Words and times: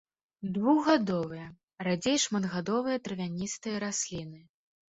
Двухгадовыя, 0.53 1.45
радзей 1.89 2.17
шматгадовыя 2.25 2.97
травяністыя 3.09 3.77
расліны. 3.87 4.45